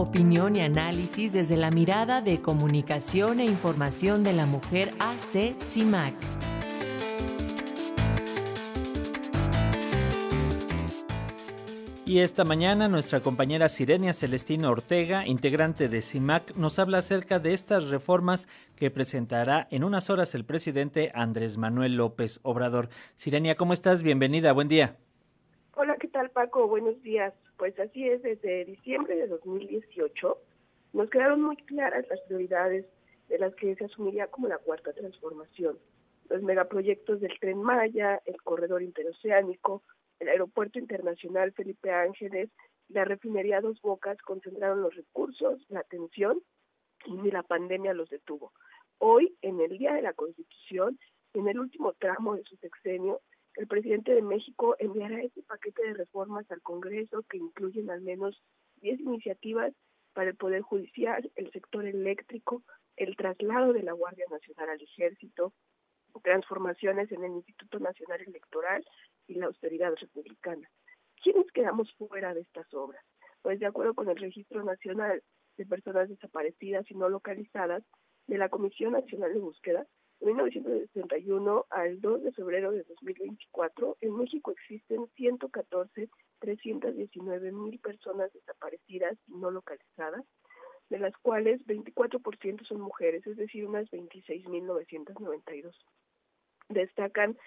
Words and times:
opinión 0.00 0.56
y 0.56 0.60
análisis 0.60 1.32
desde 1.32 1.56
la 1.56 1.70
mirada 1.70 2.22
de 2.22 2.38
comunicación 2.38 3.38
e 3.38 3.44
información 3.44 4.24
de 4.24 4.32
la 4.32 4.46
mujer 4.46 4.92
AC 4.98 5.54
CIMAC. 5.60 6.14
Y 12.06 12.18
esta 12.18 12.44
mañana 12.44 12.88
nuestra 12.88 13.20
compañera 13.20 13.68
Sirenia 13.68 14.12
Celestina 14.12 14.70
Ortega, 14.70 15.26
integrante 15.26 15.88
de 15.88 16.02
CIMAC, 16.02 16.56
nos 16.56 16.78
habla 16.78 16.98
acerca 16.98 17.38
de 17.38 17.52
estas 17.52 17.84
reformas 17.84 18.48
que 18.74 18.90
presentará 18.90 19.68
en 19.70 19.84
unas 19.84 20.10
horas 20.10 20.34
el 20.34 20.44
presidente 20.44 21.12
Andrés 21.14 21.56
Manuel 21.56 21.96
López 21.96 22.40
Obrador. 22.42 22.88
Sirenia, 23.14 23.56
¿cómo 23.56 23.74
estás? 23.74 24.02
Bienvenida, 24.02 24.52
buen 24.52 24.66
día. 24.66 24.96
Hola, 26.20 26.28
¿qué 26.28 26.34
tal 26.34 26.44
Paco? 26.44 26.68
Buenos 26.68 27.00
días. 27.02 27.32
Pues 27.56 27.78
así 27.80 28.06
es, 28.06 28.22
desde 28.22 28.66
diciembre 28.66 29.16
de 29.16 29.26
2018 29.26 30.36
nos 30.92 31.08
quedaron 31.08 31.40
muy 31.40 31.56
claras 31.56 32.06
las 32.10 32.20
prioridades 32.22 32.84
de 33.30 33.38
las 33.38 33.54
que 33.54 33.74
se 33.76 33.86
asumiría 33.86 34.26
como 34.26 34.46
la 34.46 34.58
cuarta 34.58 34.92
transformación. 34.92 35.78
Los 36.28 36.42
megaproyectos 36.42 37.20
del 37.20 37.38
tren 37.40 37.62
Maya, 37.62 38.20
el 38.26 38.36
corredor 38.42 38.82
interoceánico, 38.82 39.82
el 40.18 40.28
Aeropuerto 40.28 40.78
Internacional 40.78 41.52
Felipe 41.52 41.90
Ángeles 41.90 42.50
la 42.88 43.06
refinería 43.06 43.62
Dos 43.62 43.80
Bocas 43.80 44.20
concentraron 44.20 44.82
los 44.82 44.94
recursos, 44.94 45.64
la 45.70 45.80
atención 45.80 46.42
y 47.06 47.12
ni 47.12 47.30
la 47.30 47.44
pandemia 47.44 47.94
los 47.94 48.10
detuvo. 48.10 48.52
Hoy, 48.98 49.38
en 49.40 49.58
el 49.60 49.78
Día 49.78 49.94
de 49.94 50.02
la 50.02 50.12
Constitución, 50.12 50.98
en 51.32 51.48
el 51.48 51.58
último 51.58 51.94
tramo 51.94 52.36
de 52.36 52.42
su 52.44 52.56
sexenio, 52.56 53.22
el 53.56 53.66
presidente 53.66 54.14
de 54.14 54.22
México 54.22 54.76
enviará 54.78 55.22
este 55.22 55.42
paquete 55.42 55.82
de 55.82 55.94
reformas 55.94 56.50
al 56.50 56.62
Congreso 56.62 57.22
que 57.28 57.38
incluyen 57.38 57.90
al 57.90 58.00
menos 58.00 58.42
10 58.76 59.00
iniciativas 59.00 59.72
para 60.12 60.30
el 60.30 60.36
Poder 60.36 60.62
Judicial, 60.62 61.30
el 61.36 61.50
sector 61.52 61.86
eléctrico, 61.86 62.62
el 62.96 63.16
traslado 63.16 63.72
de 63.72 63.82
la 63.82 63.92
Guardia 63.92 64.26
Nacional 64.30 64.70
al 64.70 64.82
Ejército, 64.82 65.52
transformaciones 66.22 67.10
en 67.12 67.24
el 67.24 67.32
Instituto 67.32 67.78
Nacional 67.78 68.20
Electoral 68.22 68.84
y 69.26 69.34
la 69.34 69.46
austeridad 69.46 69.94
republicana. 69.94 70.68
¿Quiénes 71.22 71.50
quedamos 71.52 71.92
fuera 71.94 72.34
de 72.34 72.40
estas 72.40 72.72
obras? 72.74 73.04
Pues 73.42 73.60
de 73.60 73.66
acuerdo 73.66 73.94
con 73.94 74.08
el 74.08 74.16
Registro 74.16 74.64
Nacional 74.64 75.22
de 75.56 75.66
Personas 75.66 76.08
Desaparecidas 76.08 76.90
y 76.90 76.94
No 76.94 77.08
Localizadas 77.08 77.84
de 78.26 78.38
la 78.38 78.48
Comisión 78.48 78.92
Nacional 78.92 79.32
de 79.32 79.40
Búsqueda, 79.40 79.86
de 80.20 80.26
1961 80.26 81.66
al 81.70 82.00
2 82.00 82.22
de 82.22 82.32
febrero 82.32 82.72
de 82.72 82.84
2024, 82.84 83.96
en 84.02 84.16
México 84.16 84.50
existen 84.50 85.08
114, 85.16 86.10
319 86.40 87.52
mil 87.52 87.78
personas 87.78 88.32
desaparecidas 88.32 89.16
y 89.28 89.36
no 89.36 89.50
localizadas, 89.50 90.24
de 90.90 90.98
las 90.98 91.16
cuales 91.18 91.64
24% 91.66 92.64
son 92.66 92.80
mujeres, 92.80 93.26
es 93.26 93.36
decir, 93.36 93.66
unas 93.66 93.90
26.992. 93.90 95.72
Destacan 96.68 97.38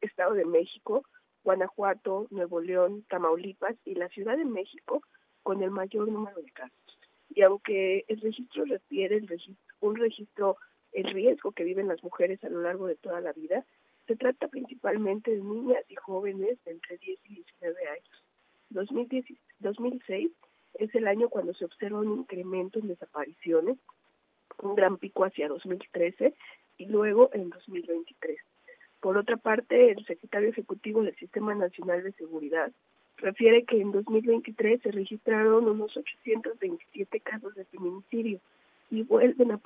Estado 0.00 0.34
de 0.34 0.44
México, 0.44 1.04
Guanajuato, 1.42 2.28
Nuevo 2.30 2.60
León, 2.60 3.04
Tamaulipas 3.08 3.76
y 3.84 3.94
la 3.94 4.08
Ciudad 4.08 4.36
de 4.36 4.44
México 4.44 5.02
con 5.42 5.62
el 5.62 5.70
mayor 5.70 6.08
número 6.08 6.40
de 6.40 6.50
casos. 6.52 6.98
Y 7.28 7.42
aunque 7.42 8.04
el 8.08 8.20
registro 8.20 8.64
refiere 8.64 9.20
un 9.80 9.96
registro 9.96 10.56
el 10.92 11.04
riesgo 11.12 11.52
que 11.52 11.64
viven 11.64 11.88
las 11.88 12.02
mujeres 12.02 12.42
a 12.44 12.48
lo 12.48 12.62
largo 12.62 12.86
de 12.86 12.96
toda 12.96 13.20
la 13.20 13.32
vida, 13.32 13.64
se 14.06 14.16
trata 14.16 14.48
principalmente 14.48 15.30
de 15.30 15.42
niñas 15.42 15.84
y 15.88 15.94
jóvenes 15.94 16.58
de 16.64 16.72
entre 16.72 16.98
10 16.98 17.20
y 17.24 17.34
19 17.34 17.88
años. 17.88 18.24
2010, 18.70 19.24
2006 19.60 20.30
es 20.74 20.94
el 20.94 21.06
año 21.06 21.28
cuando 21.28 21.54
se 21.54 21.64
observa 21.64 22.00
un 22.00 22.20
incremento 22.20 22.78
en 22.78 22.88
desapariciones, 22.88 23.78
un 24.62 24.74
gran 24.74 24.96
pico 24.96 25.24
hacia 25.24 25.48
2013 25.48 26.34
y 26.78 26.86
luego 26.86 27.30
en 27.32 27.50
2023. 27.50 28.38
Por 29.00 29.16
otra 29.16 29.36
parte, 29.36 29.92
el 29.92 30.04
secretario 30.06 30.50
ejecutivo 30.50 31.02
del 31.02 31.16
Sistema 31.16 31.54
Nacional 31.54 32.02
de 32.02 32.12
Seguridad 32.12 32.70
refiere 33.16 33.64
que 33.64 33.80
en 33.80 33.92
2023 33.92 34.82
se 34.82 34.90
registraron 34.90 35.68
unos 35.68 35.96
827 35.96 37.20
casos 37.20 37.54
de 37.54 37.64
feminicidio 37.66 38.40
y 38.90 39.02
vuelven 39.02 39.52
a, 39.52 39.58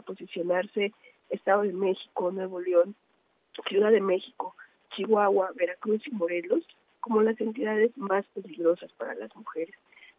posicionarse 0.00 0.92
Estado 1.30 1.62
de 1.62 1.72
México, 1.72 2.30
Nuevo 2.30 2.60
León, 2.60 2.94
Ciudad 3.68 3.90
de 3.90 4.00
México, 4.00 4.54
Chihuahua, 4.90 5.50
Veracruz 5.54 6.06
y 6.06 6.10
Morelos 6.10 6.64
como 7.00 7.22
las 7.22 7.40
entidades 7.40 7.96
más 7.96 8.24
peligrosas 8.34 8.92
para 8.92 9.14
las 9.14 9.34
mujeres. 9.34 9.74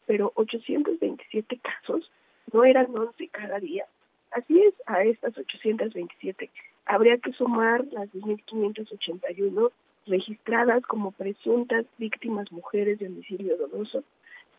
Pero 0.05 0.31
827 0.35 1.59
casos 1.59 2.11
no 2.51 2.65
eran 2.65 2.95
11 2.95 3.27
cada 3.29 3.59
día. 3.59 3.85
Así 4.31 4.59
es, 4.61 4.73
a 4.85 5.03
estas 5.03 5.37
827 5.37 6.49
habría 6.85 7.17
que 7.17 7.33
sumar 7.33 7.85
las 7.91 8.09
2.581 8.09 9.71
registradas 10.05 10.83
como 10.83 11.11
presuntas 11.11 11.85
víctimas 11.97 12.51
mujeres 12.51 12.99
de 12.99 13.07
homicidio 13.07 13.57
doloso 13.57 14.03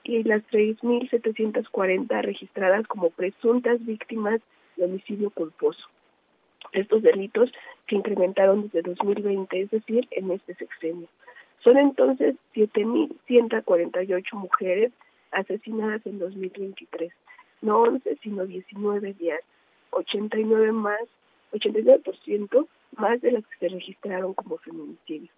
y 0.04 0.22
las 0.22 0.42
3.740 0.48 2.22
registradas 2.22 2.86
como 2.86 3.10
presuntas 3.10 3.84
víctimas 3.84 4.40
de 4.76 4.84
homicidio 4.84 5.30
culposo. 5.30 5.88
Estos 6.72 7.02
delitos 7.02 7.52
se 7.88 7.96
incrementaron 7.96 8.62
desde 8.62 8.82
2020, 8.82 9.60
es 9.60 9.70
decir, 9.70 10.06
en 10.10 10.30
este 10.30 10.54
sexenio. 10.54 11.08
Son 11.60 11.78
entonces 11.78 12.36
7.148 12.54 14.34
mujeres 14.34 14.92
asesinadas 15.30 16.04
en 16.06 16.18
2023, 16.18 17.12
no 17.62 17.78
11, 17.82 18.18
sino 18.22 18.46
19 18.46 19.14
días, 19.14 19.40
89 19.90 20.72
más 20.72 21.00
89% 21.54 22.66
más 22.96 23.20
de 23.20 23.32
las 23.32 23.46
que 23.46 23.58
se 23.58 23.74
registraron 23.74 24.34
como 24.34 24.58
feminicidios. 24.58 25.34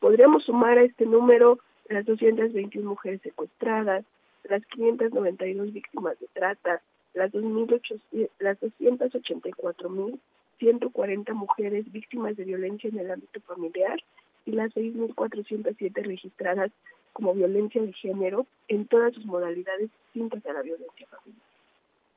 Podríamos 0.00 0.44
sumar 0.44 0.78
a 0.78 0.82
este 0.82 1.06
número 1.06 1.58
las 1.90 2.06
221 2.06 2.88
mujeres 2.88 3.20
secuestradas, 3.22 4.04
las 4.44 4.64
592 4.66 5.72
víctimas 5.72 6.16
de 6.20 6.28
trata, 6.32 6.80
las, 7.14 7.34
las 7.34 8.60
284.140 8.60 11.34
mujeres 11.34 11.90
víctimas 11.90 12.36
de 12.36 12.44
violencia 12.44 12.88
en 12.88 13.00
el 13.00 13.10
ámbito 13.10 13.40
familiar 13.40 14.00
y 14.46 14.52
las 14.52 14.72
6.407 14.72 16.04
registradas 16.04 16.70
como 17.12 17.34
violencia 17.34 17.82
de 17.82 17.92
género 17.92 18.46
en 18.68 18.86
todas 18.86 19.12
sus 19.14 19.26
modalidades 19.26 19.90
distintas 20.04 20.46
a 20.46 20.52
la 20.52 20.62
violencia 20.62 21.08
familiar. 21.08 21.42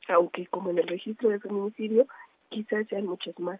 Aunque, 0.10 0.46
como 0.48 0.70
en 0.70 0.78
el 0.78 0.88
registro 0.88 1.30
de 1.30 1.40
feminicidio, 1.40 2.06
quizás 2.50 2.88
sean 2.90 3.08
muchas 3.08 3.40
más. 3.40 3.60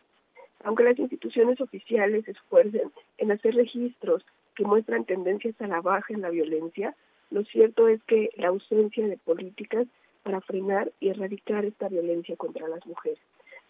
Aunque 0.64 0.84
las 0.84 1.00
instituciones 1.00 1.60
oficiales 1.60 2.26
se 2.26 2.32
esfuercen 2.32 2.92
en 3.18 3.32
hacer 3.32 3.56
registros 3.56 4.24
que 4.56 4.66
muestran 4.66 5.06
tendencias 5.06 5.60
a 5.62 5.68
la 5.68 5.82
baja 5.82 6.14
en 6.14 6.22
la 6.22 6.30
violencia, 6.30 6.96
lo 7.32 7.44
cierto 7.46 7.88
es 7.88 8.02
que 8.04 8.30
la 8.36 8.50
ausencia 8.50 9.08
de 9.08 9.18
políticas 9.18 9.88
para 10.24 10.42
frenar 10.42 10.92
y 11.00 11.10
erradicar 11.10 11.66
esta 11.66 11.90
violencia 11.90 12.36
contra 12.36 12.68
las 12.68 12.86
mujeres. 12.86 13.20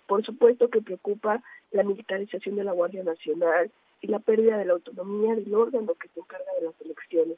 Por 0.08 0.24
supuesto 0.24 0.70
que 0.70 0.82
preocupa 0.82 1.42
la 1.72 1.84
militarización 1.84 2.56
de 2.56 2.64
la 2.64 2.74
Guardia 2.74 3.04
Nacional 3.04 3.72
y 4.02 4.08
la 4.08 4.20
pérdida 4.20 4.58
de 4.58 4.66
la 4.66 4.74
autonomía 4.74 5.36
del 5.36 5.54
órgano 5.56 5.94
que 5.96 6.10
se 6.10 6.20
encarga 6.20 6.52
de 6.60 6.66
las 6.66 6.82
elecciones, 6.82 7.38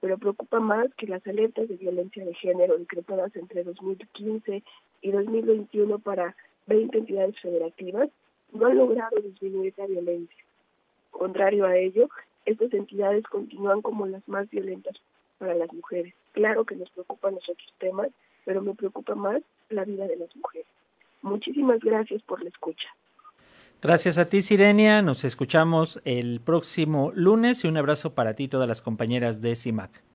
pero 0.00 0.16
preocupa 0.18 0.60
más 0.60 0.94
que 0.94 1.06
las 1.06 1.26
alertas 1.26 1.68
de 1.68 1.76
violencia 1.76 2.24
de 2.24 2.34
género 2.34 2.78
decretadas 2.78 3.34
entre 3.36 3.64
2015 3.64 4.62
y 5.02 5.10
2021 5.10 5.98
para 5.98 6.36
20 6.66 6.98
entidades 6.98 7.38
federativas 7.40 8.08
no 8.52 8.66
han 8.66 8.78
logrado 8.78 9.16
disminuir 9.20 9.74
la 9.76 9.86
violencia. 9.86 10.44
Contrario 11.10 11.66
a 11.66 11.76
ello, 11.76 12.08
estas 12.46 12.72
entidades 12.72 13.24
continúan 13.24 13.82
como 13.82 14.06
las 14.06 14.26
más 14.28 14.48
violentas 14.50 14.96
para 15.38 15.54
las 15.54 15.72
mujeres. 15.72 16.14
Claro 16.32 16.64
que 16.64 16.76
nos 16.76 16.90
preocupan 16.90 17.34
los 17.34 17.48
otros 17.48 17.72
temas, 17.78 18.08
pero 18.44 18.62
me 18.62 18.74
preocupa 18.74 19.14
más 19.14 19.42
la 19.70 19.84
vida 19.84 20.06
de 20.06 20.16
las 20.16 20.34
mujeres. 20.36 20.66
Muchísimas 21.22 21.80
gracias 21.80 22.22
por 22.22 22.42
la 22.42 22.50
escucha. 22.50 22.88
Gracias 23.80 24.18
a 24.18 24.28
ti, 24.28 24.42
Sirenia. 24.42 25.02
Nos 25.02 25.24
escuchamos 25.24 26.00
el 26.04 26.40
próximo 26.40 27.12
lunes 27.14 27.64
y 27.64 27.68
un 27.68 27.76
abrazo 27.76 28.14
para 28.14 28.34
ti 28.34 28.44
y 28.44 28.48
todas 28.48 28.68
las 28.68 28.80
compañeras 28.80 29.40
de 29.40 29.56
CIMAC. 29.56 30.04